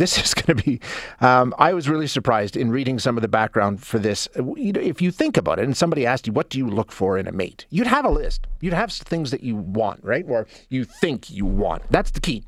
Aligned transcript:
this 0.00 0.18
is 0.24 0.34
going 0.34 0.56
to 0.58 0.64
be. 0.64 0.80
Um, 1.20 1.54
I 1.58 1.72
was 1.72 1.88
really 1.88 2.08
surprised 2.08 2.56
in 2.56 2.70
reading 2.72 2.98
some 2.98 3.16
of 3.16 3.22
the 3.22 3.28
background 3.28 3.82
for 3.82 4.00
this. 4.00 4.28
You 4.34 4.72
know, 4.72 4.80
if 4.80 5.00
you 5.00 5.12
think 5.12 5.36
about 5.36 5.60
it, 5.60 5.64
and 5.64 5.76
somebody 5.76 6.04
asked 6.04 6.26
you, 6.26 6.32
"What 6.32 6.48
do 6.50 6.58
you 6.58 6.68
look 6.68 6.90
for 6.90 7.16
in 7.16 7.28
a 7.28 7.32
mate?" 7.32 7.66
You'd 7.70 7.86
have 7.86 8.04
a 8.04 8.10
list. 8.10 8.46
You'd 8.60 8.72
have 8.72 8.90
things 8.92 9.30
that 9.30 9.44
you 9.44 9.54
want, 9.54 10.02
right, 10.02 10.24
or 10.26 10.48
you 10.68 10.84
think 10.84 11.30
you 11.30 11.46
want. 11.46 11.82
That's 11.90 12.10
the 12.10 12.20
key. 12.20 12.44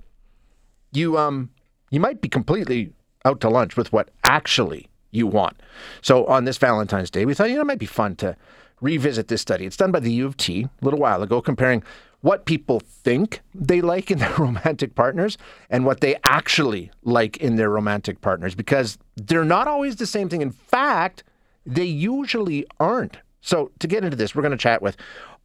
You 0.93 1.17
um, 1.19 1.51
you 1.91 2.01
might 2.01 2.21
be 2.21 2.29
completely 2.29 2.93
out 3.25 3.41
to 3.43 3.49
lunch 3.49 3.77
with 3.77 3.93
what 3.93 4.11
actually 4.25 4.89
you 5.13 5.27
want. 5.27 5.61
So 6.01 6.27
on 6.27 6.45
this 6.45 6.59
Valentine's 6.59 7.11
Day, 7.11 7.25
we 7.25 7.35
thought 7.35 7.51
you 7.51 7.57
know 7.57 7.63
it 7.63 7.67
might 7.67 7.79
be 7.79 7.87
fun 7.87 8.17
to 8.17 8.37
revisit 8.81 9.29
this 9.29 9.41
study. 9.41 9.65
It's 9.65 9.77
done 9.77 9.93
by 9.93 10.01
the 10.01 10.13
U 10.13 10.27
of 10.27 10.37
T 10.37 10.65
a 10.65 10.85
little 10.85 10.99
while 10.99 11.23
ago, 11.23 11.41
comparing 11.41 11.85
what 12.23 12.47
people 12.47 12.81
think 12.81 13.41
they 13.55 13.81
like 13.81 14.11
in 14.11 14.19
their 14.21 14.35
romantic 14.35 14.95
partners 14.95 15.37
and 15.69 15.85
what 15.85 16.01
they 16.01 16.17
actually 16.25 16.91
like 17.03 17.37
in 17.37 17.57
their 17.57 17.71
romantic 17.71 18.21
partners 18.21 18.55
because 18.55 18.99
they're 19.17 19.45
not 19.45 19.69
always 19.69 19.97
the 19.97 20.07
same 20.07 20.29
thing. 20.29 20.41
In 20.41 20.51
fact, 20.51 21.23
they 21.67 21.85
usually 21.85 22.67
aren't. 22.81 23.19
So, 23.45 23.73
to 23.81 23.89
get 23.89 24.05
into 24.05 24.17
this, 24.17 24.35
we're 24.35 24.43
going 24.43 24.53
to 24.53 24.57
chat 24.57 24.83
with 24.83 24.97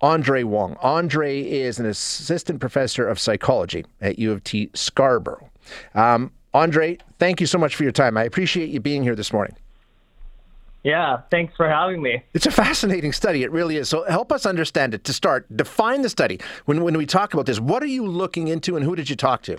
Andre 0.01 0.43
Wong. 0.43 0.77
Andre 0.81 1.41
is 1.41 1.79
an 1.79 1.87
assistant 1.87 2.59
professor 2.59 3.07
of 3.07 3.19
psychology 3.19 3.85
at 4.01 4.19
U 4.19 4.31
of 4.31 4.43
T 4.43 4.69
Scarborough. 4.75 5.49
Um, 5.95 6.31
Andre, 6.53 6.99
thank 7.17 7.41
you 7.41 7.47
so 7.47 7.57
much 7.57 7.75
for 7.75 7.83
your 7.83 7.91
time. 7.91 8.15
I 8.15 8.23
appreciate 8.23 8.69
you 8.69 8.79
being 8.79 9.01
here 9.01 9.15
this 9.15 9.33
morning. 9.33 9.55
Yeah, 10.87 11.19
thanks 11.29 11.53
for 11.57 11.67
having 11.67 12.01
me. 12.01 12.23
It's 12.33 12.45
a 12.45 12.51
fascinating 12.51 13.11
study. 13.11 13.43
It 13.43 13.51
really 13.51 13.75
is. 13.75 13.89
So 13.89 14.05
help 14.05 14.31
us 14.31 14.45
understand 14.45 14.93
it. 14.93 15.03
To 15.03 15.11
start, 15.11 15.45
define 15.53 16.01
the 16.01 16.07
study. 16.07 16.39
When, 16.63 16.81
when 16.81 16.97
we 16.97 17.05
talk 17.05 17.33
about 17.33 17.45
this, 17.45 17.59
what 17.59 17.83
are 17.83 17.87
you 17.87 18.05
looking 18.05 18.47
into 18.47 18.77
and 18.77 18.85
who 18.85 18.95
did 18.95 19.09
you 19.09 19.17
talk 19.17 19.41
to? 19.43 19.57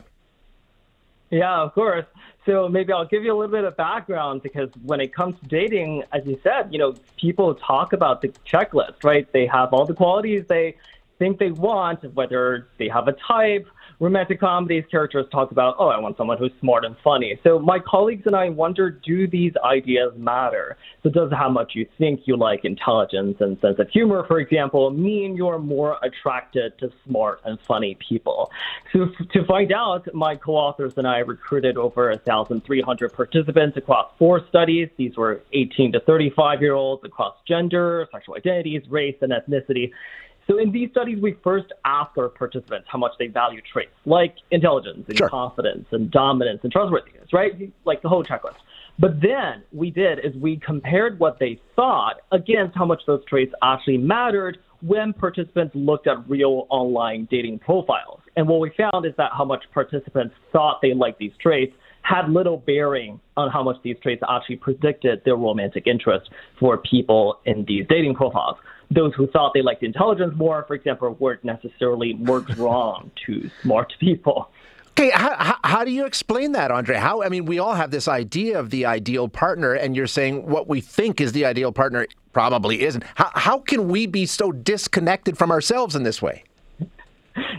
Yeah, 1.29 1.61
of 1.61 1.75
course. 1.75 2.07
So 2.47 2.67
maybe 2.67 2.95
I'll 2.95 3.05
give 3.05 3.25
you 3.25 3.35
a 3.35 3.37
little 3.37 3.55
bit 3.55 3.65
of 3.65 3.77
background 3.77 4.43
because 4.43 4.71
when 4.85 5.03
it 5.03 5.15
comes 5.15 5.39
to 5.41 5.47
dating, 5.49 6.03
as 6.13 6.25
you 6.25 6.41
said, 6.43 6.73
you 6.73 6.79
know, 6.79 6.95
people 7.19 7.55
talk 7.57 7.93
about 7.93 8.23
the 8.23 8.29
checklist, 8.51 9.05
right? 9.05 9.31
They 9.31 9.45
have 9.49 9.75
all 9.75 9.85
the 9.85 9.93
qualities 9.93 10.47
they 10.49 10.77
think 11.19 11.39
they 11.39 11.51
want, 11.51 12.11
whether 12.15 12.69
they 12.79 12.89
have 12.89 13.07
a 13.07 13.13
type, 13.13 13.69
romantic 14.01 14.39
comedies, 14.39 14.85
characters 14.91 15.27
talk 15.33 15.51
about, 15.51 15.77
oh, 15.79 15.89
I 15.89 15.99
want 15.99 16.17
someone 16.17 16.39
who's 16.39 16.53
smart 16.61 16.85
and 16.85 16.97
funny. 17.03 17.39
So 17.43 17.59
my 17.59 17.79
colleagues 17.79 18.23
and 18.27 18.37
I 18.37 18.49
wonder, 18.49 18.91
do 18.91 19.27
these 19.27 19.53
ideas 19.65 20.13
matter? 20.17 20.77
So 21.03 21.11
does 21.11 21.33
how 21.33 21.49
much 21.49 21.73
you 21.75 21.87
think 21.99 22.21
you 22.25 22.37
like 22.37 22.65
intelligence 22.65 23.39
and 23.41 23.61
sense 23.61 23.79
of 23.79 23.89
humor, 23.91 24.25
for 24.27 24.39
example, 24.39 24.91
mean 24.91 25.37
you're 25.37 25.59
more 25.59 25.99
attracted 26.03 26.79
to 26.79 26.93
smart 27.07 27.41
and 27.45 27.59
funny 27.67 27.97
people? 28.09 28.51
So 28.93 29.07
to 29.33 29.45
find 29.47 29.73
out, 29.73 30.13
my 30.15 30.37
co-authors 30.37 30.95
and 30.97 31.07
I 31.07 31.19
recruited 31.19 31.77
over 31.77 32.09
1,300 32.11 33.13
participants 33.13 33.77
across 33.77 34.13
four 34.19 34.47
studies. 34.49 34.89
These 34.97 35.17
were 35.17 35.43
18 35.53 35.93
to 35.93 36.01
35 36.01 36.63
year 36.63 36.75
olds 36.75 37.05
across 37.05 37.35
gender, 37.47 38.09
sexual 38.13 38.37
identities, 38.37 38.83
race, 38.89 39.17
and 39.21 39.33
ethnicity. 39.33 39.91
So 40.51 40.59
in 40.59 40.73
these 40.73 40.91
studies, 40.91 41.21
we 41.21 41.37
first 41.45 41.67
ask 41.85 42.17
our 42.17 42.29
participants 42.29 42.89
how 42.91 42.99
much 42.99 43.13
they 43.19 43.27
value 43.27 43.61
traits 43.71 43.93
like 44.07 44.35
intelligence 44.51 45.05
and 45.07 45.19
Sure. 45.19 45.29
confidence 45.29 45.87
and 45.93 46.11
dominance 46.11 46.61
and 46.63 46.73
trustworthiness, 46.73 47.33
right? 47.33 47.71
Like 47.85 48.01
the 48.01 48.09
whole 48.09 48.25
checklist. 48.25 48.57
But 48.99 49.21
then 49.21 49.63
we 49.73 49.91
did 49.91 50.19
is 50.25 50.35
we 50.37 50.57
compared 50.57 51.21
what 51.21 51.39
they 51.39 51.61
thought 51.77 52.21
against 52.33 52.77
how 52.77 52.87
much 52.87 53.03
those 53.07 53.25
traits 53.27 53.53
actually 53.63 53.99
mattered 53.99 54.59
when 54.81 55.13
participants 55.13 55.75
looked 55.75 56.07
at 56.07 56.29
real 56.29 56.67
online 56.71 57.29
dating 57.31 57.59
profiles. 57.59 58.21
And 58.37 58.49
what 58.49 58.61
we 58.61 58.71
found 58.71 59.05
is 59.05 59.13
that 59.17 59.33
how 59.37 59.45
much 59.45 59.65
participants 59.75 60.35
thought 60.53 60.79
they 60.81 60.95
liked 60.95 61.19
these 61.19 61.37
traits 61.41 61.75
had 62.03 62.31
little 62.31 62.57
bearing 62.57 63.21
on 63.37 63.51
how 63.51 63.63
much 63.63 63.77
these 63.83 63.97
traits 64.03 64.23
actually 64.29 64.57
predicted 64.57 65.21
their 65.25 65.37
romantic 65.37 65.87
interest 65.87 66.31
for 66.59 66.79
people 66.79 67.39
in 67.45 67.65
these 67.67 67.85
dating 67.89 68.15
profiles. 68.15 68.57
Those 68.91 69.13
who 69.15 69.27
thought 69.27 69.53
they 69.55 69.63
liked 69.63 69.83
intelligence 69.83 70.35
more, 70.37 70.65
for 70.67 70.75
example, 70.75 71.15
weren't 71.21 71.45
necessarily 71.45 72.15
more 72.15 72.41
drawn 72.41 73.11
to 73.27 73.51
smart 73.63 73.93
people. 74.01 74.51
Okay, 74.99 75.11
how, 75.11 75.57
how, 75.63 75.85
do 75.85 75.93
you 75.93 76.07
explain 76.07 76.53
that, 76.53 76.73
Andre? 76.73 76.97
How 76.97 77.23
I 77.23 77.29
mean, 77.29 77.45
we 77.45 77.61
all 77.61 77.75
have 77.75 77.93
this 77.93 78.09
idea 78.09 78.59
of 78.59 78.71
the 78.71 78.85
ideal 78.85 79.29
partner, 79.29 79.73
and 79.73 79.95
you're 79.95 80.09
saying 80.09 80.47
what 80.49 80.67
we 80.67 80.81
think 80.81 81.21
is 81.21 81.31
the 81.31 81.45
ideal 81.45 81.71
partner 81.71 82.09
probably 82.33 82.83
isn't. 82.83 83.05
How, 83.15 83.31
how 83.35 83.59
can 83.61 83.87
we 83.89 84.07
be 84.07 84.27
so 84.27 84.51
disconnected 84.51 85.39
from 85.39 85.53
ourselves 85.53 85.95
in 85.95 86.03
this 86.03 86.21
way? 86.21 86.43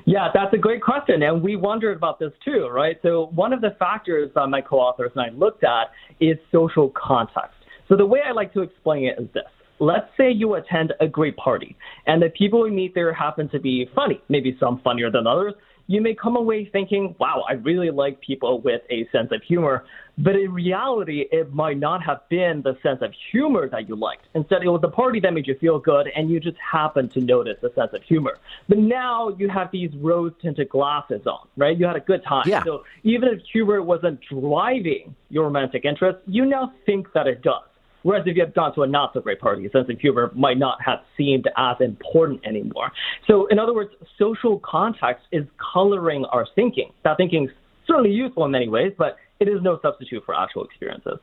Yeah, 0.06 0.30
that's 0.34 0.54
a 0.54 0.58
great 0.58 0.82
question. 0.82 1.24
And 1.24 1.42
we 1.42 1.56
wondered 1.56 1.96
about 1.96 2.20
this 2.20 2.34
too, 2.44 2.68
right? 2.68 2.98
So, 3.04 3.30
one 3.34 3.54
of 3.54 3.62
the 3.62 3.76
factors 3.80 4.32
that 4.36 4.48
my 4.48 4.60
co 4.60 4.80
authors 4.80 5.12
and 5.16 5.24
I 5.24 5.30
looked 5.30 5.64
at 5.64 5.92
is 6.20 6.38
social 6.52 6.90
context. 6.90 7.56
So, 7.88 7.96
the 7.96 8.06
way 8.06 8.22
I 8.26 8.32
like 8.32 8.52
to 8.54 8.62
explain 8.62 9.06
it 9.06 9.20
is 9.20 9.30
this 9.34 9.44
let's 9.80 10.10
say 10.18 10.32
you 10.32 10.56
attend 10.56 10.94
a 11.00 11.08
great 11.08 11.38
party, 11.38 11.76
and 12.06 12.22
the 12.22 12.30
people 12.30 12.68
you 12.68 12.74
meet 12.74 12.94
there 12.94 13.14
happen 13.14 13.50
to 13.50 13.60
be 13.60 13.90
funny, 13.96 14.22
maybe 14.30 14.58
some 14.60 14.80
funnier 14.82 15.10
than 15.10 15.28
others. 15.28 15.54
You 15.88 16.02
may 16.02 16.14
come 16.14 16.36
away 16.36 16.66
thinking, 16.66 17.16
wow, 17.20 17.44
I 17.50 17.54
really 17.54 17.90
like 17.90 18.22
people 18.22 18.62
with 18.62 18.82
a 18.92 19.08
sense 19.12 19.32
of 19.32 19.42
humor. 19.42 19.86
But 20.20 20.36
in 20.36 20.54
reality, 20.54 21.26
it 21.32 21.52
might 21.52 21.80
not 21.80 22.04
have 22.04 22.30
been 22.30 22.62
the 22.62 22.78
sense 22.84 23.02
of 23.02 23.12
humor 23.32 23.68
that 23.70 23.90
you 23.90 23.96
liked. 23.96 24.26
Instead, 24.36 24.62
it 24.62 24.68
was 24.68 24.82
the 24.82 24.90
party 24.90 25.20
that 25.22 25.34
made 25.34 25.48
you 25.48 25.56
feel 25.56 25.80
good, 25.80 26.08
and 26.16 26.30
you 26.30 26.40
just 26.40 26.58
happened 26.58 27.12
to 27.14 27.22
notice 27.22 27.58
the 27.62 27.72
sense 27.74 27.92
of 27.94 28.04
humor. 28.04 28.38
But 28.68 28.78
now 28.78 29.30
you 29.30 29.50
have 29.50 29.72
these 29.72 29.90
rose 29.96 30.34
tinted 30.42 30.70
glasses 30.70 31.26
on, 31.26 31.48
right? 31.58 31.76
You 31.76 31.88
had 31.88 31.96
a 31.96 32.02
good 32.02 32.24
time. 32.24 32.44
Yeah. 32.46 32.64
So 32.64 32.84
even 33.04 33.30
if 33.30 33.42
humor 33.52 33.82
wasn't 33.82 34.20
driving 34.22 35.16
your 35.30 35.46
romantic 35.46 35.86
interest, 35.86 36.20
you 36.28 36.46
now 36.46 36.72
think 36.86 37.14
that 37.14 37.26
it 37.26 37.42
does. 37.42 37.64
Whereas 38.04 38.24
if 38.26 38.36
you 38.36 38.44
had 38.44 38.54
gone 38.54 38.74
to 38.76 38.84
a 38.84 38.88
not 38.88 39.14
so 39.14 39.22
great 39.22 39.40
party, 39.40 39.68
sense 39.72 39.90
of 39.90 40.00
humor 40.00 40.32
might 40.36 40.58
not 40.58 40.82
have 40.84 41.00
seemed 41.18 41.48
as 41.58 41.76
important 41.80 42.46
anymore. 42.46 42.92
So, 43.28 43.48
in 43.48 43.60
other 43.60 43.74
words, 43.74 43.92
social 44.18 44.60
context 44.60 45.26
is 45.32 45.46
coloring 45.74 46.26
our 46.26 46.48
thinking. 46.56 46.92
That 47.04 47.18
thinking 47.18 47.46
is 47.46 47.52
certainly 47.86 48.12
useful 48.12 48.46
in 48.46 48.52
many 48.52 48.70
ways, 48.70 48.94
but 48.98 49.18
it 49.40 49.48
is 49.48 49.62
no 49.62 49.80
substitute 49.82 50.24
for 50.26 50.36
actual 50.36 50.64
experiences. 50.64 51.20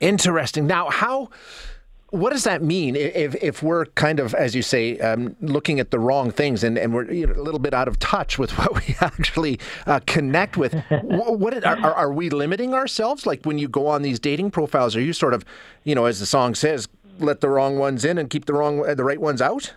Interesting. 0.00 0.66
Now, 0.66 0.90
how? 0.90 1.30
What 2.14 2.32
does 2.32 2.44
that 2.44 2.62
mean 2.62 2.94
if, 2.94 3.34
if 3.42 3.60
we're 3.60 3.86
kind 3.86 4.20
of, 4.20 4.34
as 4.34 4.54
you 4.54 4.62
say, 4.62 4.98
um, 4.98 5.34
looking 5.40 5.80
at 5.80 5.90
the 5.90 5.98
wrong 5.98 6.30
things 6.30 6.62
and, 6.62 6.78
and 6.78 6.94
we're 6.94 7.10
you 7.10 7.26
know, 7.26 7.34
a 7.34 7.42
little 7.42 7.58
bit 7.58 7.74
out 7.74 7.88
of 7.88 7.98
touch 7.98 8.38
with 8.38 8.52
what 8.58 8.74
we 8.74 8.94
actually 9.00 9.58
uh, 9.86 9.98
connect 10.06 10.56
with? 10.56 10.74
what, 11.02 11.64
are, 11.64 11.92
are 11.94 12.12
we 12.12 12.30
limiting 12.30 12.72
ourselves? 12.72 13.26
Like 13.26 13.44
when 13.44 13.58
you 13.58 13.66
go 13.66 13.88
on 13.88 14.02
these 14.02 14.20
dating 14.20 14.52
profiles, 14.52 14.94
are 14.94 15.00
you 15.00 15.12
sort 15.12 15.34
of, 15.34 15.44
you 15.82 15.96
know, 15.96 16.04
as 16.04 16.20
the 16.20 16.26
song 16.26 16.54
says, 16.54 16.88
let 17.18 17.40
the 17.40 17.48
wrong 17.48 17.78
ones 17.78 18.04
in 18.04 18.16
and 18.16 18.30
keep 18.30 18.44
the 18.44 18.54
wrong, 18.54 18.86
uh, 18.86 18.94
the 18.94 19.04
right 19.04 19.20
ones 19.20 19.42
out? 19.42 19.74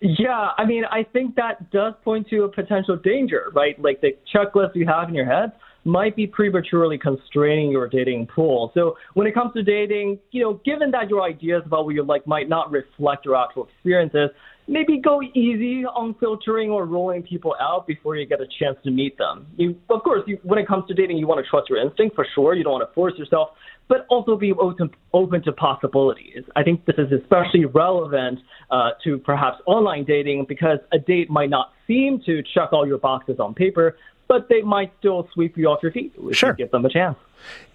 Yeah, 0.00 0.50
I 0.58 0.66
mean, 0.66 0.84
I 0.84 1.02
think 1.02 1.36
that 1.36 1.70
does 1.70 1.94
point 2.04 2.28
to 2.28 2.44
a 2.44 2.48
potential 2.50 2.96
danger, 2.96 3.50
right? 3.54 3.80
Like 3.80 4.02
the 4.02 4.16
checklist 4.34 4.74
you 4.74 4.86
have 4.86 5.08
in 5.08 5.14
your 5.14 5.24
head 5.24 5.52
might 5.86 6.16
be 6.16 6.26
prematurely 6.26 6.98
constraining 6.98 7.70
your 7.70 7.88
dating 7.88 8.26
pool. 8.26 8.72
So 8.74 8.96
when 9.14 9.26
it 9.26 9.34
comes 9.34 9.52
to 9.54 9.62
dating, 9.62 10.18
you 10.32 10.42
know, 10.42 10.60
given 10.64 10.90
that 10.90 11.08
your 11.08 11.22
ideas 11.22 11.62
about 11.64 11.84
what 11.84 11.94
you 11.94 12.02
like 12.02 12.26
might 12.26 12.48
not 12.48 12.70
reflect 12.70 13.24
your 13.24 13.36
actual 13.36 13.68
experiences, 13.68 14.30
maybe 14.68 15.00
go 15.00 15.22
easy 15.22 15.84
on 15.84 16.14
filtering 16.18 16.70
or 16.70 16.86
rolling 16.86 17.22
people 17.22 17.54
out 17.60 17.86
before 17.86 18.16
you 18.16 18.26
get 18.26 18.40
a 18.40 18.46
chance 18.58 18.76
to 18.84 18.90
meet 18.90 19.16
them. 19.16 19.46
You, 19.56 19.76
of 19.88 20.02
course, 20.02 20.22
you, 20.26 20.38
when 20.42 20.58
it 20.58 20.66
comes 20.66 20.86
to 20.88 20.94
dating, 20.94 21.18
you 21.18 21.26
want 21.26 21.44
to 21.44 21.48
trust 21.48 21.70
your 21.70 21.80
instinct 21.80 22.16
for 22.16 22.26
sure. 22.34 22.54
You 22.54 22.64
don't 22.64 22.72
want 22.72 22.88
to 22.88 22.92
force 22.92 23.14
yourself, 23.16 23.50
but 23.88 24.06
also 24.10 24.36
be 24.36 24.52
open, 24.52 24.90
open 25.12 25.42
to 25.44 25.52
possibilities. 25.52 26.42
I 26.56 26.64
think 26.64 26.84
this 26.84 26.96
is 26.98 27.12
especially 27.12 27.64
relevant 27.64 28.40
uh, 28.70 28.90
to 29.04 29.18
perhaps 29.18 29.58
online 29.66 30.04
dating 30.04 30.46
because 30.48 30.78
a 30.92 30.98
date 30.98 31.30
might 31.30 31.50
not 31.50 31.72
seem 31.86 32.20
to 32.26 32.42
check 32.54 32.72
all 32.72 32.86
your 32.86 32.98
boxes 32.98 33.36
on 33.38 33.54
paper, 33.54 33.96
but 34.28 34.48
they 34.48 34.62
might 34.62 34.92
still 34.98 35.28
sweep 35.32 35.56
you 35.56 35.66
off 35.68 35.82
your 35.82 35.92
feet 35.92 36.12
if 36.18 36.36
Sure. 36.36 36.50
you 36.50 36.56
give 36.56 36.70
them 36.70 36.84
a 36.84 36.88
chance. 36.90 37.16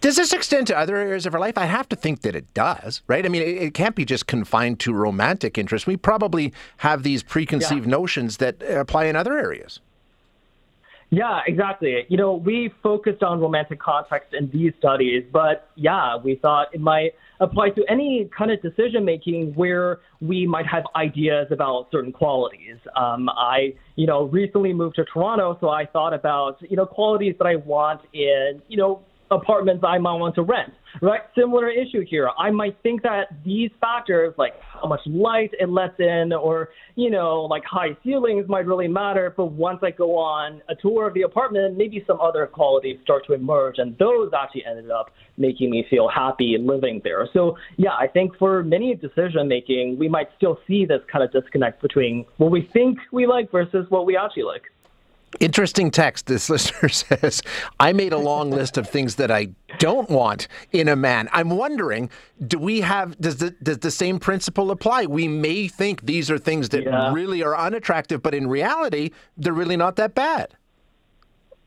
Does 0.01 0.15
this 0.17 0.33
extend 0.33 0.67
to 0.67 0.77
other 0.77 0.95
areas 0.97 1.25
of 1.25 1.33
our 1.33 1.39
life? 1.39 1.57
I 1.57 1.65
have 1.65 1.87
to 1.89 1.95
think 1.95 2.21
that 2.21 2.35
it 2.35 2.51
does, 2.53 3.01
right? 3.07 3.25
I 3.25 3.29
mean, 3.29 3.41
it, 3.41 3.57
it 3.61 3.73
can't 3.73 3.95
be 3.95 4.03
just 4.05 4.27
confined 4.27 4.79
to 4.81 4.93
romantic 4.93 5.57
interest. 5.57 5.87
We 5.87 5.95
probably 5.97 6.51
have 6.77 7.03
these 7.03 7.23
preconceived 7.23 7.87
notions 7.87 8.37
that 8.37 8.61
apply 8.63 9.05
in 9.05 9.15
other 9.15 9.37
areas. 9.37 9.79
Yeah, 11.13 11.41
exactly. 11.45 12.05
You 12.07 12.15
know, 12.15 12.35
we 12.35 12.71
focused 12.81 13.21
on 13.21 13.41
romantic 13.41 13.81
context 13.81 14.33
in 14.33 14.49
these 14.49 14.71
studies, 14.79 15.25
but 15.31 15.67
yeah, 15.75 16.15
we 16.15 16.35
thought 16.35 16.73
it 16.73 16.79
might 16.79 17.11
apply 17.41 17.71
to 17.71 17.83
any 17.89 18.29
kind 18.35 18.49
of 18.49 18.61
decision 18.61 19.03
making 19.03 19.53
where 19.55 19.99
we 20.21 20.47
might 20.47 20.65
have 20.67 20.83
ideas 20.95 21.47
about 21.51 21.89
certain 21.91 22.13
qualities. 22.13 22.77
Um, 22.95 23.27
I, 23.27 23.73
you 23.97 24.07
know, 24.07 24.23
recently 24.23 24.71
moved 24.71 24.95
to 24.95 25.05
Toronto, 25.05 25.57
so 25.59 25.67
I 25.67 25.85
thought 25.85 26.13
about, 26.13 26.57
you 26.61 26.77
know, 26.77 26.85
qualities 26.85 27.35
that 27.39 27.45
I 27.45 27.57
want 27.57 27.99
in, 28.13 28.61
you 28.69 28.77
know, 28.77 29.01
apartments 29.31 29.83
I 29.87 29.97
might 29.97 30.15
want 30.15 30.35
to 30.35 30.43
rent, 30.43 30.73
right? 31.01 31.21
Similar 31.35 31.69
issue 31.69 32.05
here. 32.07 32.29
I 32.37 32.51
might 32.51 32.77
think 32.83 33.01
that 33.03 33.29
these 33.45 33.71
factors, 33.79 34.33
like 34.37 34.53
how 34.61 34.87
much 34.87 34.99
light 35.05 35.51
it 35.59 35.69
lets 35.69 35.99
in, 35.99 36.33
or, 36.33 36.69
you 36.95 37.09
know, 37.09 37.43
like 37.43 37.63
high 37.63 37.95
ceilings 38.03 38.47
might 38.49 38.65
really 38.65 38.89
matter. 38.89 39.33
But 39.35 39.45
once 39.45 39.79
I 39.81 39.91
go 39.91 40.17
on 40.17 40.61
a 40.69 40.75
tour 40.75 41.07
of 41.07 41.13
the 41.13 41.21
apartment, 41.21 41.77
maybe 41.77 42.03
some 42.05 42.19
other 42.19 42.45
qualities 42.45 42.99
start 43.03 43.25
to 43.27 43.33
emerge. 43.33 43.77
And 43.77 43.97
those 43.97 44.31
actually 44.37 44.65
ended 44.65 44.91
up 44.91 45.11
making 45.37 45.71
me 45.71 45.85
feel 45.89 46.09
happy 46.09 46.57
living 46.59 46.99
there. 47.03 47.27
So, 47.33 47.57
yeah, 47.77 47.93
I 47.97 48.07
think 48.07 48.37
for 48.37 48.63
many 48.63 48.93
decision 48.95 49.47
making, 49.47 49.97
we 49.97 50.09
might 50.09 50.29
still 50.35 50.59
see 50.67 50.85
this 50.85 51.01
kind 51.11 51.23
of 51.23 51.31
disconnect 51.31 51.81
between 51.81 52.25
what 52.37 52.51
we 52.51 52.61
think 52.61 52.99
we 53.11 53.25
like 53.25 53.49
versus 53.49 53.85
what 53.89 54.05
we 54.05 54.17
actually 54.17 54.43
like. 54.43 54.63
Interesting 55.39 55.91
text. 55.91 56.27
This 56.27 56.49
listener 56.49 56.89
says, 56.89 57.41
I 57.79 57.93
made 57.93 58.13
a 58.13 58.17
long 58.17 58.51
list 58.51 58.77
of 58.77 58.87
things 58.87 59.15
that 59.15 59.31
I 59.31 59.49
don't 59.79 60.09
want 60.09 60.47
in 60.71 60.87
a 60.87 60.95
man. 60.95 61.29
I'm 61.31 61.49
wondering, 61.49 62.09
do 62.45 62.59
we 62.59 62.81
have, 62.81 63.19
does 63.19 63.37
the, 63.37 63.51
does 63.63 63.79
the 63.79 63.91
same 63.91 64.19
principle 64.19 64.71
apply? 64.71 65.05
We 65.05 65.27
may 65.27 65.67
think 65.67 66.05
these 66.05 66.29
are 66.29 66.37
things 66.37 66.69
that 66.69 66.83
yeah. 66.83 67.13
really 67.13 67.43
are 67.43 67.57
unattractive, 67.57 68.21
but 68.21 68.33
in 68.33 68.47
reality, 68.47 69.11
they're 69.37 69.53
really 69.53 69.77
not 69.77 69.95
that 69.95 70.15
bad. 70.15 70.55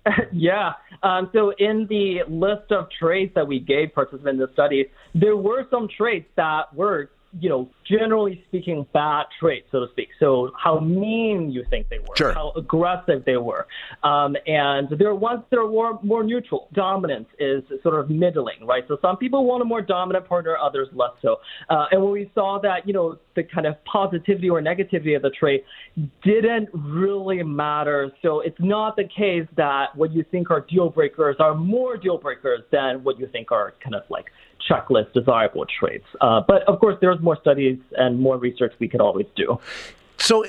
yeah. 0.32 0.72
Um, 1.02 1.30
so 1.32 1.52
in 1.58 1.86
the 1.88 2.22
list 2.28 2.70
of 2.70 2.88
traits 2.90 3.34
that 3.34 3.46
we 3.46 3.60
gave 3.60 3.94
participants 3.94 4.30
in 4.30 4.38
the 4.38 4.52
study, 4.52 4.90
there 5.14 5.36
were 5.36 5.66
some 5.70 5.88
traits 5.88 6.28
that 6.36 6.74
were 6.74 7.10
you 7.40 7.48
know, 7.48 7.68
generally 7.88 8.44
speaking, 8.48 8.86
bad 8.92 9.26
traits, 9.40 9.66
so 9.72 9.80
to 9.80 9.86
speak. 9.92 10.08
So 10.20 10.52
how 10.62 10.80
mean 10.80 11.50
you 11.50 11.64
think 11.70 11.88
they 11.88 11.98
were, 11.98 12.16
sure. 12.16 12.32
how 12.32 12.52
aggressive 12.56 13.24
they 13.24 13.36
were, 13.36 13.66
um, 14.02 14.36
and 14.46 14.88
there 14.98 15.08
are 15.08 15.14
ones 15.14 15.42
that 15.50 15.58
are 15.58 15.68
more, 15.68 15.98
more 16.02 16.22
neutral. 16.22 16.68
Dominance 16.72 17.28
is 17.38 17.62
sort 17.82 17.98
of 17.98 18.10
middling, 18.10 18.66
right? 18.66 18.84
So 18.88 18.98
some 19.02 19.16
people 19.16 19.44
want 19.44 19.62
a 19.62 19.64
more 19.64 19.82
dominant 19.82 20.28
partner, 20.28 20.56
others 20.56 20.88
less 20.92 21.12
so. 21.22 21.36
Uh, 21.68 21.86
and 21.90 22.02
when 22.02 22.12
we 22.12 22.30
saw 22.34 22.60
that, 22.62 22.86
you 22.86 22.92
know, 22.92 23.18
the 23.34 23.42
kind 23.42 23.66
of 23.66 23.82
positivity 23.84 24.48
or 24.48 24.60
negativity 24.60 25.16
of 25.16 25.22
the 25.22 25.30
trait 25.30 25.64
didn't 26.22 26.68
really 26.72 27.42
matter. 27.42 28.10
So 28.22 28.40
it's 28.40 28.58
not 28.60 28.96
the 28.96 29.04
case 29.04 29.46
that 29.56 29.94
what 29.96 30.12
you 30.12 30.24
think 30.30 30.50
are 30.50 30.60
deal 30.60 30.90
breakers 30.90 31.36
are 31.38 31.54
more 31.54 31.96
deal 31.96 32.18
breakers 32.18 32.62
than 32.70 33.04
what 33.04 33.18
you 33.18 33.26
think 33.26 33.52
are 33.52 33.74
kind 33.82 33.94
of 33.94 34.02
like 34.08 34.26
checklist 34.68 35.12
desirable 35.12 35.66
traits. 35.78 36.06
Uh, 36.20 36.40
but 36.46 36.62
of 36.68 36.80
course, 36.80 36.96
there's 37.00 37.20
more 37.20 37.38
studies 37.40 37.78
and 37.96 38.18
more 38.18 38.38
research 38.38 38.72
we 38.78 38.88
could 38.88 39.00
always 39.00 39.26
do. 39.36 39.58
So, 40.18 40.44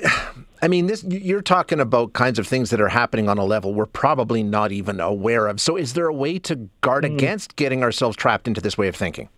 I 0.62 0.68
mean, 0.68 0.86
this 0.86 1.04
you're 1.04 1.42
talking 1.42 1.80
about 1.80 2.12
kinds 2.12 2.38
of 2.38 2.46
things 2.46 2.70
that 2.70 2.80
are 2.80 2.88
happening 2.88 3.28
on 3.28 3.36
a 3.36 3.44
level 3.44 3.74
we're 3.74 3.86
probably 3.86 4.42
not 4.42 4.72
even 4.72 5.00
aware 5.00 5.48
of. 5.48 5.60
So, 5.60 5.76
is 5.76 5.92
there 5.92 6.06
a 6.06 6.14
way 6.14 6.38
to 6.40 6.70
guard 6.80 7.04
mm. 7.04 7.14
against 7.14 7.56
getting 7.56 7.82
ourselves 7.82 8.16
trapped 8.16 8.48
into 8.48 8.60
this 8.60 8.78
way 8.78 8.88
of 8.88 8.96
thinking? 8.96 9.28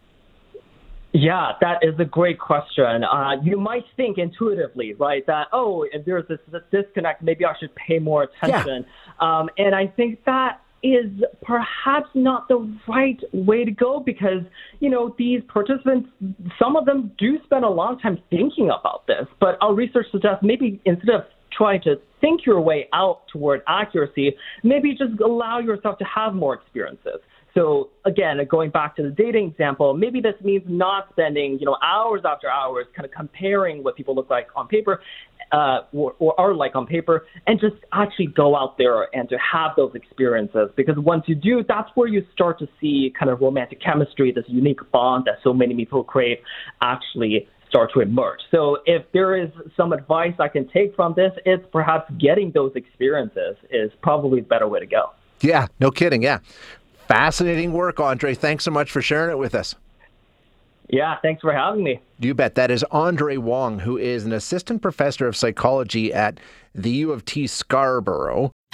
Yeah, 1.13 1.53
that 1.61 1.79
is 1.83 1.95
a 1.99 2.05
great 2.05 2.39
question. 2.39 3.03
Uh, 3.03 3.37
you 3.43 3.59
might 3.59 3.85
think 3.97 4.19
intuitively, 4.19 4.93
right, 4.95 5.27
that, 5.27 5.49
oh, 5.53 5.87
if 5.91 6.05
there's 6.05 6.29
this, 6.29 6.39
this 6.53 6.63
disconnect, 6.71 7.23
maybe 7.23 7.45
I 7.47 7.55
should 7.59 7.75
pay 7.75 7.99
more 7.99 8.25
attention. 8.25 8.85
Yeah. 8.85 9.39
Um, 9.39 9.49
and 9.57 9.75
I 9.75 9.87
think 9.87 10.23
that 10.27 10.61
is 10.83 11.11
perhaps 11.43 12.09
not 12.15 12.47
the 12.49 12.73
right 12.87 13.19
way 13.33 13.65
to 13.65 13.71
go 13.71 14.01
because, 14.01 14.43
you 14.81 14.91
know, 14.91 15.15
these 15.19 15.41
participants, 15.49 16.09
some 16.59 16.77
of 16.77 16.85
them 16.85 17.11
do 17.19 17.39
spend 17.45 17.65
a 17.65 17.69
long 17.71 17.99
time 17.99 18.19
thinking 18.31 18.67
about 18.67 19.07
this. 19.07 19.27
But 19.41 19.57
our 19.61 19.75
research 19.75 20.07
suggests 20.13 20.41
maybe 20.43 20.81
instead 20.85 21.15
of 21.15 21.23
trying 21.51 21.81
to 21.83 21.97
think 22.21 22.47
your 22.47 22.61
way 22.61 22.89
out 22.93 23.23
toward 23.33 23.63
accuracy, 23.67 24.37
maybe 24.63 24.91
just 24.91 25.19
allow 25.21 25.59
yourself 25.59 25.99
to 25.99 26.05
have 26.05 26.35
more 26.35 26.55
experiences. 26.55 27.21
So 27.59 27.91
again, 28.05 28.39
going 28.49 28.71
back 28.71 28.95
to 28.97 29.03
the 29.03 29.11
dating 29.11 29.51
example, 29.51 29.93
maybe 29.93 30.21
this 30.21 30.35
means 30.45 30.63
not 30.69 31.09
spending, 31.11 31.59
you 31.59 31.67
know, 31.67 31.77
hours 31.83 32.21
after 32.25 32.49
hours 32.49 32.87
kind 32.95 33.05
of 33.05 33.11
comparing 33.11 33.83
what 33.83 33.97
people 33.97 34.15
look 34.15 34.31
like 34.31 34.47
on 34.55 34.69
paper 34.69 35.01
uh, 35.51 35.81
or, 35.93 36.15
or 36.21 36.39
are 36.39 36.55
like 36.55 36.77
on 36.77 36.87
paper, 36.87 37.27
and 37.49 37.59
just 37.59 37.75
actually 37.93 38.27
go 38.27 38.55
out 38.55 38.79
there 38.79 39.09
and 39.13 39.29
to 39.31 39.37
have 39.39 39.73
those 39.77 39.93
experiences. 39.95 40.71
Because 40.77 40.97
once 40.99 41.25
you 41.27 41.35
do, 41.35 41.65
that's 41.67 41.91
where 41.97 42.07
you 42.07 42.25
start 42.33 42.61
to 42.61 42.69
see 42.81 43.13
kind 43.19 43.31
of 43.31 43.41
romantic 43.41 43.81
chemistry, 43.81 44.31
this 44.31 44.45
unique 44.47 44.79
bond 44.93 45.25
that 45.25 45.39
so 45.43 45.53
many 45.53 45.75
people 45.75 46.05
crave, 46.05 46.39
actually 46.81 47.49
start 47.69 47.91
to 47.95 48.01
emerge. 48.01 48.41
So 48.53 48.79
if 48.87 49.03
there 49.13 49.37
is 49.37 49.51
some 49.77 49.93
advice 49.93 50.35
I 50.39 50.49
can 50.49 50.69
take 50.69 50.95
from 50.95 51.15
this, 51.17 51.33
it's 51.45 51.65
perhaps 51.73 52.11
getting 52.19 52.53
those 52.53 52.73
experiences 52.77 53.57
is 53.71 53.91
probably 54.01 54.41
the 54.41 54.47
better 54.47 54.69
way 54.69 54.81
to 54.81 54.87
go. 54.87 55.11
Yeah, 55.41 55.69
no 55.79 55.91
kidding. 55.91 56.23
Yeah. 56.23 56.39
Fascinating 57.09 57.73
work, 57.73 57.99
Andre. 58.01 58.35
Thanks 58.35 58.65
so 58.65 58.71
much 58.71 58.91
for 58.91 59.01
sharing 59.01 59.31
it 59.31 59.39
with 59.39 59.55
us. 59.55 59.75
Yeah, 60.91 61.17
thanks 61.21 61.41
for 61.41 61.53
having 61.53 61.83
me. 61.83 62.01
You 62.19 62.35
bet. 62.35 62.55
That 62.55 62.71
is 62.71 62.85
Andre 62.91 63.37
Wong, 63.37 63.81
who 63.81 63.97
is 63.97 64.25
an 64.25 64.33
assistant 64.33 64.83
professor 64.83 65.27
of 65.27 65.37
psychology 65.37 66.13
at 66.13 66.39
the 66.75 66.91
U 66.91 67.13
of 67.13 67.25
T 67.25 67.47
Scarborough. 67.47 68.53